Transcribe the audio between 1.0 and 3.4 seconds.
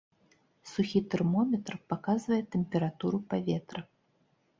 тэрмометр паказвае тэмпературу